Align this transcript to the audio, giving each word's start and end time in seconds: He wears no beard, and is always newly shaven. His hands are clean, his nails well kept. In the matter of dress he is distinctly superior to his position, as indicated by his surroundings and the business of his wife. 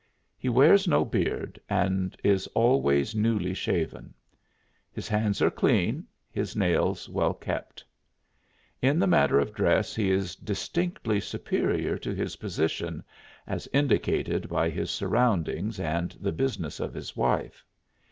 He 0.35 0.49
wears 0.49 0.87
no 0.87 1.05
beard, 1.05 1.61
and 1.69 2.17
is 2.23 2.47
always 2.55 3.13
newly 3.13 3.53
shaven. 3.53 4.15
His 4.91 5.07
hands 5.07 5.43
are 5.43 5.51
clean, 5.51 6.07
his 6.31 6.55
nails 6.55 7.07
well 7.07 7.35
kept. 7.35 7.85
In 8.81 8.97
the 8.97 9.05
matter 9.05 9.37
of 9.39 9.53
dress 9.53 9.93
he 9.93 10.09
is 10.09 10.35
distinctly 10.35 11.19
superior 11.19 11.99
to 11.99 12.15
his 12.15 12.37
position, 12.37 13.03
as 13.45 13.67
indicated 13.73 14.49
by 14.49 14.71
his 14.71 14.89
surroundings 14.89 15.79
and 15.79 16.09
the 16.19 16.31
business 16.31 16.79
of 16.79 16.95
his 16.95 17.15
wife. 17.15 17.63